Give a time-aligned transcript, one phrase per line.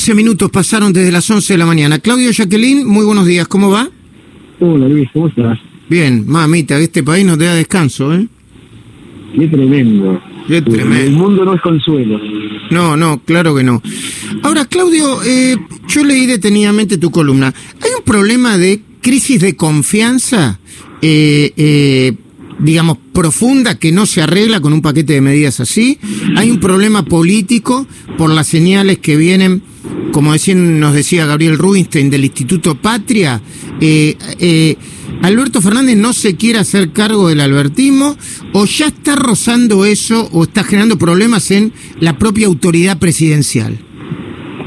[0.00, 1.98] 15 minutos pasaron desde las 11 de la mañana.
[1.98, 3.86] Claudio Jacqueline, muy buenos días, ¿cómo va?
[4.58, 5.58] Hola Luis, ¿cómo estás?
[5.90, 8.26] Bien, mamita, este país no te da descanso, ¿eh?
[9.38, 10.18] Qué tremendo.
[10.48, 11.04] Qué tremendo.
[11.04, 12.18] El mundo no es consuelo.
[12.70, 13.82] No, no, claro que no.
[14.42, 17.52] Ahora, Claudio, eh, yo leí detenidamente tu columna.
[17.82, 20.60] ¿Hay un problema de crisis de confianza,
[21.02, 22.14] eh, eh,
[22.58, 25.98] digamos, profunda que no se arregla con un paquete de medidas así?
[26.36, 27.86] ¿Hay un problema político
[28.16, 29.62] por las señales que vienen,
[30.12, 33.40] como decían, nos decía Gabriel Rubinstein del Instituto Patria?
[33.80, 34.76] Eh, eh,
[35.22, 38.16] Alberto Fernández no se quiere hacer cargo del albertismo
[38.52, 43.76] o ya está rozando eso o está generando problemas en la propia autoridad presidencial.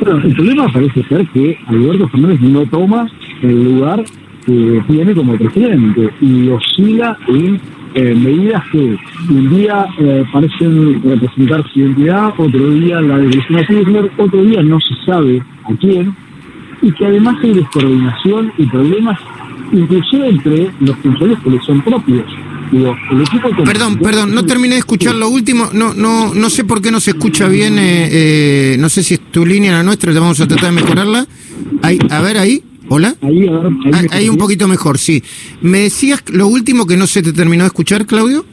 [0.00, 3.10] Bueno, el problema parece ser que Alberto Fernández no toma
[3.42, 4.04] el lugar
[4.44, 7.60] que tiene como presidente y oscila en
[7.94, 8.96] eh, medidas que
[9.30, 14.62] un día eh, parecen representar su identidad, otro día la de Cristina Kirchner, otro día
[14.62, 16.14] no se sabe a quién,
[16.82, 19.18] y que además hay descoordinación y problemas
[19.72, 22.24] inclusive entre los funcionarios que le son propios.
[23.64, 25.68] Perdón, perdón, no terminé de escuchar lo último.
[25.72, 27.78] No, no, no sé por qué no se escucha bien.
[27.78, 30.12] eh, eh, no sé si es tu línea la nuestra.
[30.12, 31.26] ya Vamos a tratar de mejorarla.
[31.82, 32.62] Ahí, a ver ahí.
[32.88, 33.14] Hola.
[33.22, 35.22] Ahí, Ah, Ahí un poquito mejor, sí.
[35.62, 38.44] ¿Me decías lo último que no se te terminó de escuchar, Claudio?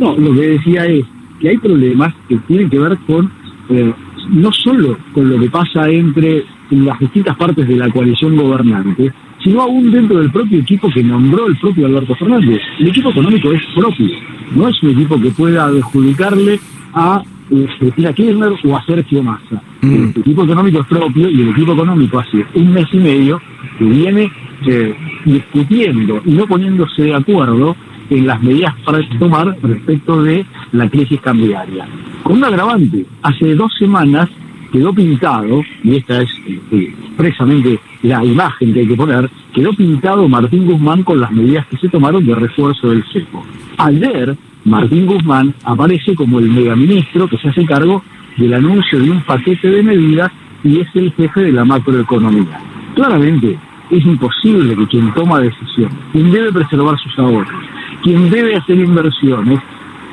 [0.00, 1.04] No, lo que decía es
[1.40, 3.30] que hay problemas que tienen que ver con
[3.68, 3.92] eh,
[4.30, 9.12] no solo con lo que pasa entre las distintas partes de la coalición gobernante,
[9.44, 12.60] sino aún dentro del propio equipo que nombró el propio Alberto Fernández.
[12.78, 14.08] El equipo económico es propio,
[14.54, 16.58] no es un equipo que pueda adjudicarle
[16.94, 19.62] a Cristina Kirchner o a Sergio Massa.
[19.82, 19.94] Mm.
[19.94, 23.40] El equipo económico es propio y el equipo económico hace un mes y medio
[23.78, 24.30] que viene
[24.66, 27.76] eh, discutiendo y no poniéndose de acuerdo
[28.10, 31.86] en las medidas para tomar respecto de la crisis cambiaria.
[32.22, 34.28] Con un agravante, hace dos semanas
[34.72, 40.28] quedó pintado, y esta es eh, expresamente la imagen que hay que poner, quedó pintado
[40.28, 43.44] Martín Guzmán con las medidas que se tomaron de refuerzo del cepo.
[43.76, 44.34] Ayer,
[44.64, 48.02] Martín Guzmán aparece como el megaministro que se hace cargo
[48.36, 50.30] del anuncio de un paquete de medidas
[50.64, 52.60] y es el jefe de la macroeconomía.
[52.94, 53.58] Claramente,
[53.90, 57.64] es imposible que quien toma decisiones, quien debe preservar sus ahorros,
[58.02, 59.60] quien debe hacer inversiones,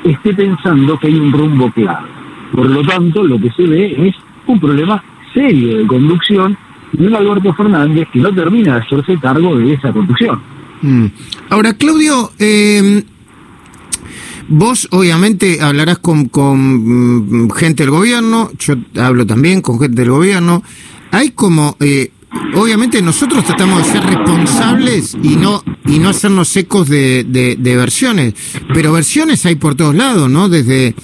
[0.04, 2.06] esté pensando que hay un rumbo claro.
[2.52, 4.14] Por lo tanto, lo que se ve es
[4.46, 6.56] un problema serio de conducción
[6.98, 10.40] y un Alberto Fernández que no termina de hacerse cargo de esa conducción.
[10.82, 11.06] Mm.
[11.50, 13.04] Ahora, Claudio, eh,
[14.50, 20.10] vos obviamente hablarás con, con, mm, gente del gobierno, yo hablo también con gente del
[20.10, 20.62] gobierno.
[21.12, 22.10] Hay como, eh,
[22.54, 27.76] obviamente nosotros tratamos de ser responsables y no y no hacernos ecos de, de- de
[27.76, 28.34] versiones,
[28.72, 30.48] pero versiones hay por todos lados, ¿no?
[30.48, 30.94] Desde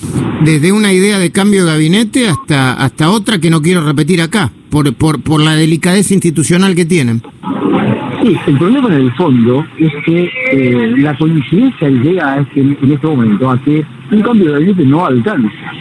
[0.44, 4.52] desde una idea de cambio de gabinete hasta hasta otra que no quiero repetir acá,
[4.70, 7.22] por por por la delicadeza institucional que tienen.
[8.26, 13.06] Sí, el problema en el fondo es que eh, la coincidencia llega este- en este
[13.06, 15.72] momento a que un cambio de gabinete no alcanza.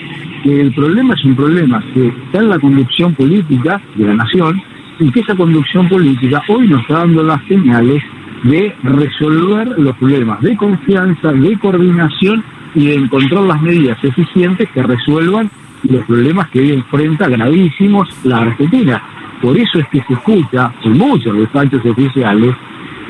[0.43, 4.61] El problema es un problema que está en la conducción política de la nación
[4.99, 8.03] y que esa conducción política hoy nos está dando las señales
[8.43, 12.43] de resolver los problemas de confianza, de coordinación
[12.75, 15.49] y de encontrar las medidas eficientes que resuelvan
[15.89, 19.01] los problemas que hoy enfrenta gravísimos la Argentina.
[19.41, 22.55] Por eso es que se escucha en muchos despachos oficiales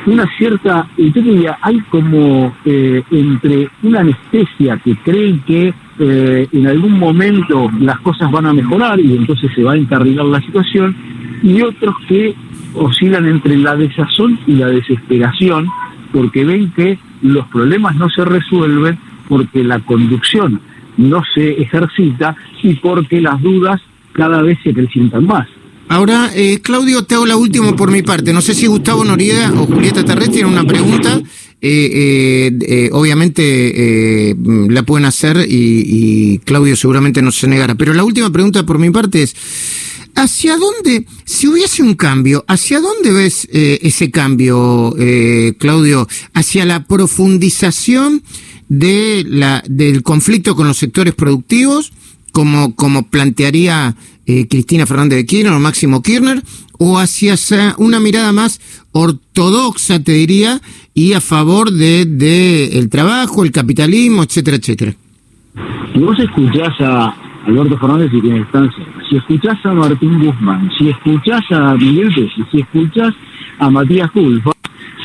[0.05, 6.67] una cierta, yo diría, hay como eh, entre una anestesia que creen que eh, en
[6.67, 10.95] algún momento las cosas van a mejorar y entonces se va a encarrilar la situación,
[11.41, 12.35] y otros que
[12.73, 15.69] oscilan entre la desazón y la desesperación
[16.11, 18.97] porque ven que los problemas no se resuelven
[19.27, 20.59] porque la conducción
[20.97, 23.81] no se ejercita y porque las dudas
[24.13, 25.47] cada vez se acrecientan más.
[25.87, 28.33] Ahora, eh, Claudio, te hago la última por mi parte.
[28.33, 31.21] No sé si Gustavo Noriega o Julieta Terrestre tienen una pregunta.
[31.61, 31.89] Eh,
[32.51, 34.35] eh, eh, obviamente eh,
[34.69, 37.75] la pueden hacer y, y Claudio seguramente no se negará.
[37.75, 39.35] Pero la última pregunta por mi parte es,
[40.15, 46.07] ¿hacia dónde, si hubiese un cambio, hacia dónde ves eh, ese cambio, eh, Claudio?
[46.33, 48.23] ¿Hacia la profundización
[48.69, 51.93] de la, del conflicto con los sectores productivos?
[52.35, 53.95] Como, como plantearía
[54.25, 56.43] eh, Cristina Fernández de Kirchner o Máximo Kirchner,
[56.77, 57.35] o hacia
[57.77, 58.59] una mirada más
[58.91, 60.59] ortodoxa, te diría,
[60.93, 64.93] y a favor de, de el trabajo, el capitalismo, etcétera, etcétera.
[65.93, 67.15] Si vos escuchás a
[67.47, 72.13] Alberto Fernández y quienes están cerca, si escuchás a Martín Guzmán, si escuchás a Miguel
[72.13, 73.13] Pérez, si escuchás
[73.59, 74.51] a Matías Culfa,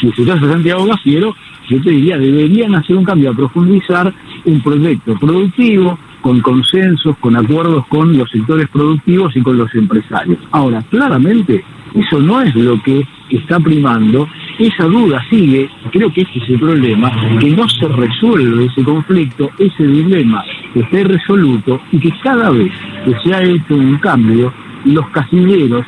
[0.00, 1.36] si escuchás a Santiago Gafiero,
[1.68, 4.12] yo te diría, deberían hacer un cambio a profundizar
[4.44, 10.38] un proyecto productivo, con consensos, con acuerdos con los sectores productivos y con los empresarios.
[10.50, 11.64] Ahora, claramente,
[11.94, 14.28] eso no es lo que está primando,
[14.58, 19.50] esa duda sigue, creo que este es el problema, que no se resuelve ese conflicto,
[19.58, 20.44] ese dilema
[20.74, 22.72] que esté resoluto y que cada vez
[23.04, 24.52] que se ha hecho un cambio,
[24.84, 25.84] los casilleros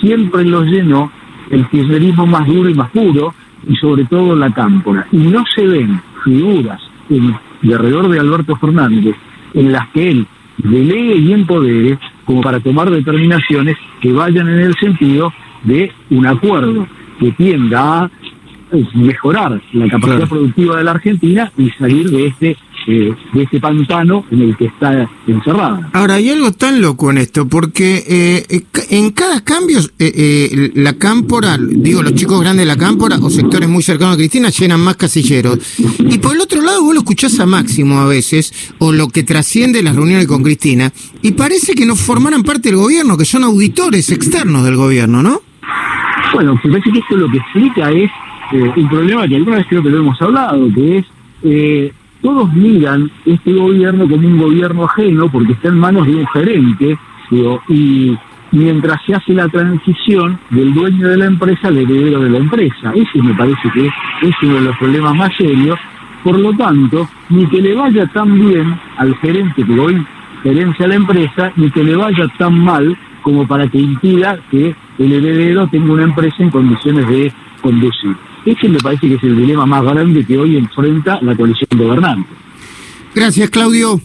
[0.00, 1.10] siempre los llenó
[1.50, 3.34] el kirchnerismo más duro y más puro
[3.68, 5.06] y sobre todo la cámpora.
[5.12, 9.16] Y no se ven figuras en, de alrededor de Alberto Fernández
[9.54, 10.26] en las que él
[10.58, 15.32] delegue y empodere como para tomar determinaciones que vayan en el sentido
[15.64, 16.86] de un acuerdo
[17.18, 18.10] que tienda a
[18.94, 22.56] mejorar la capacidad productiva de la Argentina y salir de este
[22.86, 25.90] eh, de este pantano en el que está encerrada.
[25.92, 31.58] Ahora, hay algo tan loco en esto, porque eh, en cada cambio eh, la cámpora,
[31.58, 34.96] digo, los chicos grandes de la cámpora o sectores muy cercanos a Cristina llenan más
[34.96, 35.58] casilleros.
[35.98, 39.22] Y por el otro lado, vos lo escuchás a Máximo a veces, o lo que
[39.22, 40.92] trasciende las reuniones con Cristina,
[41.22, 45.40] y parece que no formaran parte del gobierno, que son auditores externos del gobierno, ¿no?
[46.32, 48.10] Bueno, me parece que esto lo que explica es
[48.52, 51.06] un problema que alguna vez creo que lo hemos hablado, que es
[51.42, 56.26] eh, todos miran este gobierno como un gobierno ajeno porque está en manos de un
[56.28, 56.98] gerente,
[57.68, 58.16] y
[58.52, 62.92] mientras se hace la transición del dueño de la empresa al heredero de la empresa.
[62.94, 65.78] Ese me parece que es uno de los problemas más serios.
[66.24, 70.04] Por lo tanto, ni que le vaya tan bien al gerente que hoy
[70.42, 75.12] gerencia la empresa, ni que le vaya tan mal como para que impida que el
[75.12, 77.32] heredero tenga una empresa en condiciones de
[77.62, 78.16] conducir.
[78.44, 82.28] Ese me parece que es el dilema más grande que hoy enfrenta la coalición gobernante.
[83.14, 84.00] Gracias, Claudio.